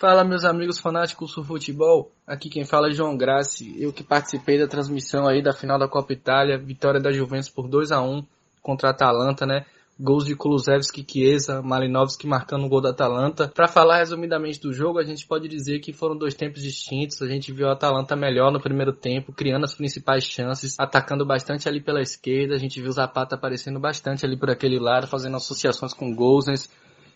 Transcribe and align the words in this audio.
Fala 0.00 0.24
meus 0.24 0.46
amigos 0.46 0.78
fanáticos 0.78 1.34
do 1.34 1.44
futebol, 1.44 2.10
aqui 2.26 2.48
quem 2.48 2.64
fala 2.64 2.88
é 2.88 2.90
João 2.90 3.18
Grassi, 3.18 3.74
eu 3.78 3.92
que 3.92 4.02
participei 4.02 4.58
da 4.58 4.66
transmissão 4.66 5.28
aí 5.28 5.42
da 5.42 5.52
final 5.52 5.78
da 5.78 5.86
Copa 5.86 6.14
Itália, 6.14 6.56
vitória 6.56 6.98
da 6.98 7.12
Juventus 7.12 7.50
por 7.50 7.68
2 7.68 7.92
a 7.92 8.00
1 8.00 8.24
contra 8.62 8.88
a 8.88 8.92
Atalanta, 8.92 9.44
né? 9.44 9.66
Gols 10.00 10.24
de 10.24 10.34
Kulusevski, 10.34 11.04
Chiesa, 11.06 11.60
Malinovski 11.60 12.26
marcando 12.26 12.64
o 12.64 12.68
gol 12.70 12.80
da 12.80 12.92
Atalanta. 12.92 13.48
Para 13.48 13.68
falar 13.68 13.98
resumidamente 13.98 14.58
do 14.58 14.72
jogo, 14.72 14.98
a 14.98 15.04
gente 15.04 15.26
pode 15.26 15.46
dizer 15.48 15.80
que 15.80 15.92
foram 15.92 16.16
dois 16.16 16.32
tempos 16.32 16.62
distintos. 16.62 17.20
A 17.20 17.26
gente 17.26 17.52
viu 17.52 17.68
a 17.68 17.72
Atalanta 17.72 18.16
melhor 18.16 18.50
no 18.50 18.58
primeiro 18.58 18.94
tempo, 18.94 19.34
criando 19.34 19.64
as 19.64 19.74
principais 19.74 20.24
chances, 20.24 20.76
atacando 20.80 21.26
bastante 21.26 21.68
ali 21.68 21.78
pela 21.78 22.00
esquerda. 22.00 22.54
A 22.54 22.58
gente 22.58 22.80
viu 22.80 22.88
o 22.88 22.94
Zapata 22.94 23.34
aparecendo 23.34 23.78
bastante 23.78 24.24
ali 24.24 24.38
por 24.38 24.48
aquele 24.48 24.78
lado, 24.78 25.06
fazendo 25.06 25.36
associações 25.36 25.92
com 25.92 26.14
gols, 26.14 26.48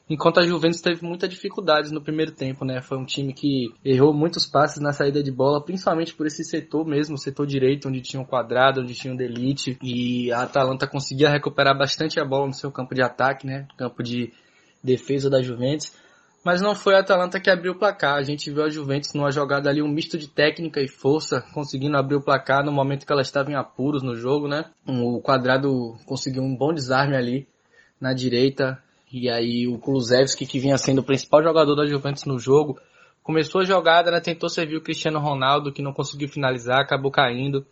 Enquanto 0.08 0.38
a 0.38 0.42
Juventus 0.42 0.82
teve 0.82 1.02
muitas 1.02 1.30
dificuldades 1.30 1.90
no 1.90 2.02
primeiro 2.02 2.30
tempo, 2.30 2.62
né? 2.64 2.82
Foi 2.82 2.98
um 2.98 3.06
time 3.06 3.32
que 3.32 3.72
errou 3.82 4.12
muitos 4.12 4.44
passes 4.44 4.78
na 4.78 4.92
saída 4.92 5.22
de 5.22 5.32
bola, 5.32 5.64
principalmente 5.64 6.14
por 6.14 6.26
esse 6.26 6.44
setor 6.44 6.86
mesmo, 6.86 7.14
o 7.14 7.18
setor 7.18 7.46
direito, 7.46 7.88
onde 7.88 8.02
tinha 8.02 8.20
um 8.20 8.24
quadrado, 8.24 8.82
onde 8.82 8.94
tinha 8.94 9.14
um 9.14 9.16
delite. 9.16 9.78
E 9.82 10.30
a 10.30 10.42
Atalanta 10.42 10.86
conseguia 10.86 11.30
recuperar 11.30 11.76
bastante 11.76 12.20
a 12.20 12.24
bola 12.24 12.46
no 12.46 12.52
seu 12.52 12.70
campo 12.70 12.94
de 12.94 13.00
ataque, 13.00 13.46
né? 13.46 13.66
Campo 13.78 14.02
de 14.02 14.30
defesa 14.82 15.30
da 15.30 15.40
Juventus. 15.40 15.92
Mas 16.44 16.60
não 16.60 16.74
foi 16.74 16.94
a 16.94 16.98
Atalanta 16.98 17.40
que 17.40 17.48
abriu 17.48 17.72
o 17.72 17.78
placar. 17.78 18.16
A 18.16 18.22
gente 18.22 18.50
viu 18.50 18.62
a 18.62 18.68
Juventus 18.68 19.14
numa 19.14 19.30
jogada 19.30 19.70
ali, 19.70 19.80
um 19.80 19.88
misto 19.88 20.18
de 20.18 20.28
técnica 20.28 20.82
e 20.82 20.86
força, 20.86 21.40
conseguindo 21.54 21.96
abrir 21.96 22.16
o 22.16 22.22
placar 22.22 22.62
no 22.62 22.70
momento 22.70 23.06
que 23.06 23.12
ela 23.12 23.22
estava 23.22 23.50
em 23.50 23.54
apuros 23.54 24.02
no 24.02 24.14
jogo, 24.14 24.46
né? 24.46 24.66
O 24.86 25.22
quadrado 25.22 25.96
conseguiu 26.04 26.42
um 26.42 26.54
bom 26.54 26.74
desarme 26.74 27.16
ali 27.16 27.48
na 27.98 28.12
direita, 28.12 28.83
e 29.16 29.30
aí 29.30 29.68
o 29.68 29.78
Kulusevski, 29.78 30.44
que 30.44 30.58
vinha 30.58 30.76
sendo 30.76 30.98
o 30.98 31.04
principal 31.04 31.40
jogador 31.40 31.76
da 31.76 31.86
Juventus 31.86 32.24
no 32.24 32.36
jogo, 32.36 32.80
começou 33.22 33.60
a 33.60 33.64
jogada, 33.64 34.10
né, 34.10 34.18
tentou 34.18 34.48
servir 34.48 34.76
o 34.76 34.82
Cristiano 34.82 35.20
Ronaldo, 35.20 35.72
que 35.72 35.80
não 35.80 35.92
conseguiu 35.92 36.28
finalizar, 36.28 36.80
acabou 36.80 37.12
caindo. 37.12 37.64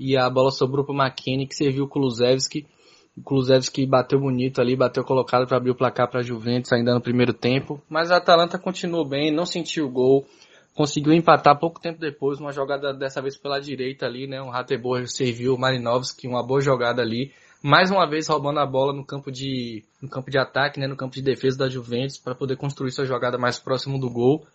E 0.00 0.16
a 0.16 0.28
bola 0.30 0.50
sobrou 0.50 0.82
para 0.82 0.94
o 0.94 0.98
McKinney, 0.98 1.46
que 1.46 1.54
serviu 1.54 1.84
o 1.84 1.88
Kulusevski. 1.88 2.66
O 3.14 3.22
Kulusevski 3.22 3.84
bateu 3.84 4.18
bonito 4.18 4.58
ali, 4.58 4.74
bateu 4.74 5.04
colocado 5.04 5.46
para 5.46 5.58
abrir 5.58 5.70
o 5.70 5.74
placar 5.74 6.10
para 6.10 6.20
a 6.20 6.22
Juventus 6.22 6.72
ainda 6.72 6.94
no 6.94 7.00
primeiro 7.00 7.34
tempo. 7.34 7.78
Mas 7.86 8.10
a 8.10 8.16
Atalanta 8.16 8.58
continuou 8.58 9.06
bem, 9.06 9.30
não 9.30 9.44
sentiu 9.44 9.84
o 9.84 9.90
gol. 9.90 10.26
Conseguiu 10.74 11.12
empatar 11.12 11.60
pouco 11.60 11.78
tempo 11.78 12.00
depois, 12.00 12.40
uma 12.40 12.52
jogada 12.52 12.94
dessa 12.94 13.20
vez 13.20 13.36
pela 13.36 13.60
direita 13.60 14.06
ali, 14.06 14.26
né? 14.26 14.40
Um 14.40 14.48
Rateboer 14.48 15.06
serviu 15.08 15.54
o 15.54 15.58
Marinovski, 15.58 16.26
uma 16.26 16.42
boa 16.42 16.62
jogada 16.62 17.02
ali 17.02 17.32
mais 17.64 17.90
uma 17.90 18.06
vez 18.06 18.28
roubando 18.28 18.60
a 18.60 18.66
bola 18.66 18.92
no 18.92 19.02
campo 19.02 19.32
de, 19.32 19.82
no 19.98 20.06
campo 20.06 20.30
de 20.30 20.36
ataque, 20.36 20.78
né, 20.78 20.86
no 20.86 20.96
campo 20.96 21.14
de 21.14 21.22
defesa 21.22 21.56
da 21.56 21.66
Juventus, 21.66 22.18
para 22.18 22.34
poder 22.34 22.58
construir 22.58 22.92
sua 22.92 23.06
jogada 23.06 23.38
mais 23.38 23.58
próximo 23.58 23.98
do 23.98 24.10
gol. 24.10 24.46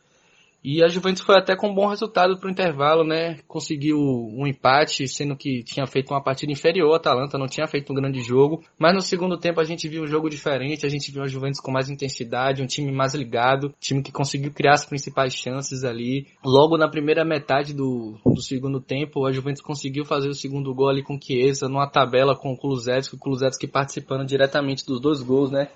E 0.64 0.84
a 0.84 0.90
Juventus 0.90 1.22
foi 1.22 1.36
até 1.38 1.56
com 1.56 1.70
um 1.70 1.74
bom 1.74 1.88
resultado 1.88 2.38
para 2.38 2.48
o 2.48 2.52
intervalo, 2.52 3.06
né? 3.06 3.40
Conseguiu 3.48 3.98
um 3.98 4.46
empate, 4.46 5.08
sendo 5.08 5.36
que 5.36 5.64
tinha 5.64 5.88
feito 5.88 6.14
uma 6.14 6.22
partida 6.22 6.52
inferior. 6.52 6.94
A 6.94 6.98
Atalanta 6.98 7.38
não 7.38 7.48
tinha 7.48 7.66
feito 7.66 7.94
um 7.94 7.96
grande 7.96 8.22
jogo. 8.22 8.62
Mas 8.78 8.94
no 8.94 9.02
segundo 9.02 9.38
tempo 9.38 9.62
a 9.62 9.64
gente 9.64 9.88
viu 9.88 10.04
um 10.04 10.08
jogo 10.08 10.30
diferente. 10.30 10.86
A 10.86 10.90
gente 10.90 11.12
viu 11.12 11.24
a 11.24 11.28
Juventus 11.28 11.62
com 11.62 11.72
mais 11.72 11.90
intensidade, 11.90 12.62
um 12.62 12.68
time 12.68 12.92
mais 12.92 13.16
ligado, 13.16 13.74
time 13.80 14.04
que 14.04 14.12
conseguiu 14.12 14.52
criar 14.52 14.74
as 14.74 14.86
principais 14.86 15.34
chances 15.34 15.86
ali. 15.86 16.28
Logo 16.44 16.78
na 16.78 16.90
primeira 16.90 17.24
metade 17.24 17.74
do, 17.74 18.18
do 18.26 18.42
segundo 18.42 18.82
tempo, 18.82 19.26
a 19.26 19.32
Juventus 19.32 19.62
conseguiu 19.62 20.04
fazer 20.04 20.28
o 20.28 20.36
segundo 20.36 20.74
gol 20.74 20.90
ali 20.90 21.02
com 21.02 21.20
Chiesa, 21.20 21.70
numa 21.70 21.88
tabela 21.88 22.36
com 22.36 22.52
o 22.52 22.58
Kulusevski, 22.58 23.16
o 23.16 23.20
Kulusevski 23.20 23.66
participando 23.66 24.26
diretamente 24.26 24.86
dos 24.86 25.00
dois 25.00 25.22
gols, 25.22 25.52
né? 25.52 25.70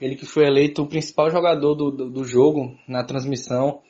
Ele 0.00 0.16
que 0.16 0.24
foi 0.24 0.46
eleito 0.46 0.82
o 0.82 0.86
principal 0.86 1.30
jogador 1.30 1.74
do, 1.74 1.90
do, 1.90 2.10
do 2.10 2.24
jogo 2.24 2.74
na 2.88 3.04
transmissão 3.04 3.80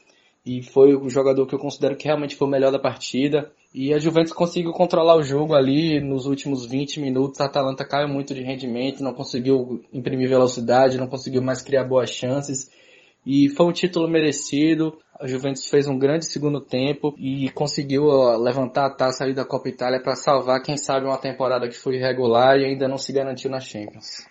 e 0.45 0.63
foi 0.63 0.95
o 0.95 1.09
jogador 1.11 1.47
que 1.47 1.55
eu 1.55 1.59
considero 1.59 1.97
que 1.97 2.07
realmente 2.07 2.35
foi 2.35 2.49
o 2.49 2.51
melhor 2.51 2.73
da 2.73 2.79
partida. 2.79 3.51
E 3.75 3.93
a 3.93 3.99
Juventus 3.99 4.33
conseguiu 4.33 4.73
controlar 4.73 5.17
o 5.17 5.23
jogo 5.23 5.55
ali 5.55 6.01
nos 6.01 6.27
últimos 6.27 6.67
20 6.67 6.99
minutos. 7.01 7.41
A 7.41 7.45
Atalanta 7.45 7.85
caiu 7.85 8.09
muito 8.09 8.35
de 8.35 8.43
rendimento, 8.43 9.03
não 9.03 9.13
conseguiu 9.13 9.85
imprimir 9.93 10.29
velocidade, 10.29 10.99
não 10.99 11.07
conseguiu 11.07 11.43
mais 11.43 11.63
criar 11.63 11.85
boas 11.85 12.11
chances. 12.11 12.71
E 13.25 13.49
foi 13.51 13.67
um 13.67 13.73
título 13.73 14.09
merecido. 14.09 14.97
A 15.21 15.27
Juventus 15.27 15.69
fez 15.69 15.87
um 15.87 15.99
grande 15.99 16.25
segundo 16.25 16.61
tempo 16.61 17.15
e 17.19 17.51
conseguiu 17.51 18.07
levantar 18.39 18.87
a 18.87 18.95
taça 18.95 19.23
ali 19.23 19.35
da 19.35 19.45
Copa 19.45 19.69
Itália 19.69 20.03
para 20.03 20.17
salvar, 20.17 20.63
quem 20.63 20.79
sabe, 20.79 21.05
uma 21.05 21.19
temporada 21.19 21.69
que 21.69 21.77
foi 21.77 21.97
irregular 21.97 22.57
e 22.57 22.65
ainda 22.65 22.89
não 22.89 22.97
se 22.97 23.13
garantiu 23.13 23.51
na 23.51 23.61
Champions. 23.61 24.27